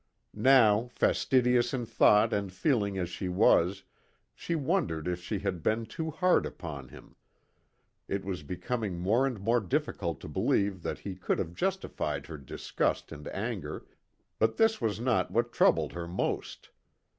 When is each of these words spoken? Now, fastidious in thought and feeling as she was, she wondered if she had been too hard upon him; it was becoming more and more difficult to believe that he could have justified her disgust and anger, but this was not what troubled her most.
Now, 0.33 0.87
fastidious 0.87 1.75
in 1.75 1.85
thought 1.85 2.33
and 2.33 2.51
feeling 2.51 2.97
as 2.97 3.07
she 3.07 3.29
was, 3.29 3.83
she 4.33 4.55
wondered 4.55 5.07
if 5.07 5.21
she 5.21 5.37
had 5.37 5.61
been 5.61 5.85
too 5.85 6.09
hard 6.09 6.47
upon 6.47 6.87
him; 6.87 7.15
it 8.07 8.25
was 8.25 8.41
becoming 8.41 8.97
more 8.97 9.27
and 9.27 9.39
more 9.39 9.59
difficult 9.61 10.19
to 10.21 10.27
believe 10.27 10.81
that 10.81 10.97
he 10.97 11.13
could 11.15 11.37
have 11.37 11.53
justified 11.53 12.25
her 12.25 12.37
disgust 12.39 13.11
and 13.11 13.27
anger, 13.27 13.85
but 14.39 14.57
this 14.57 14.81
was 14.81 14.99
not 14.99 15.29
what 15.29 15.53
troubled 15.53 15.93
her 15.93 16.07
most. 16.07 16.71